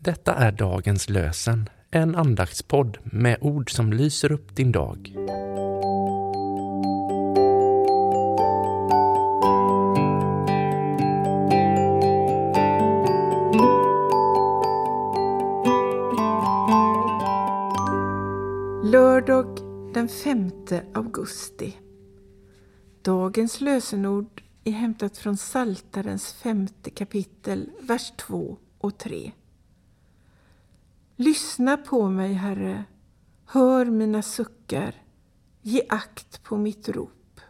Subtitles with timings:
[0.00, 5.12] Detta är dagens lösen, en andaktspodd med ord som lyser upp din dag.
[18.84, 19.58] Lördag
[19.94, 20.50] den 5
[20.94, 21.76] augusti.
[23.02, 29.32] Dagens lösenord är hämtat från Saltarens femte kapitel, vers 2 och 3.
[31.18, 32.84] Lyssna på mig, Herre,
[33.46, 34.94] hör mina suckar,
[35.62, 37.40] ge akt på mitt rop.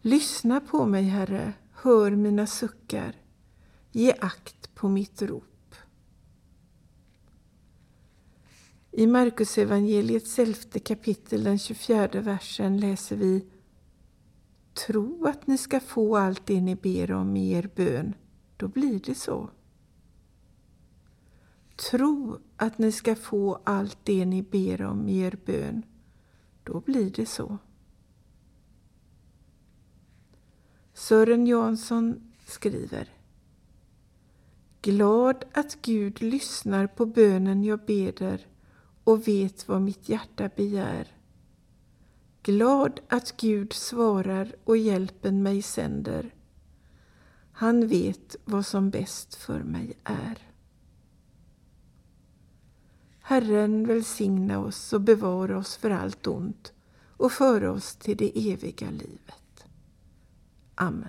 [0.00, 3.16] Lyssna på mig, Herre, hör mina suckar,
[3.92, 5.74] ge akt på mitt rop.
[8.90, 13.46] I Markus evangeliets elfte kapitel, den 24 versen, läser vi
[14.86, 18.14] Tro att ni ska få allt det ni ber om i er bön,
[18.56, 19.50] då blir det så.
[21.78, 25.82] Tro att ni ska få allt det ni ber om i er bön,
[26.64, 27.58] då blir det så.
[30.92, 33.08] Sören Jansson skriver
[34.82, 38.46] Glad att Gud lyssnar på bönen jag beder
[39.04, 41.08] och vet vad mitt hjärta begär.
[42.42, 46.34] Glad att Gud svarar och hjälpen mig sänder.
[47.52, 50.48] Han vet vad som bäst för mig är.
[53.28, 56.72] Herren välsigna oss och bevara oss för allt ont
[57.16, 59.64] och föra oss till det eviga livet.
[60.74, 61.08] Amen.